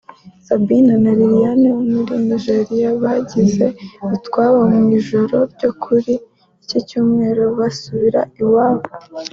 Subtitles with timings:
[0.45, 3.67] Sabina(Kenya) na Lilian wo muri Nigeria bazinze
[4.15, 6.13] utwabo mu ijoro ryo kuri
[6.61, 8.83] iki Cyumweru basubira iwabo